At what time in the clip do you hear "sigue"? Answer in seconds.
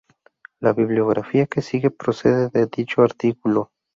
1.61-1.91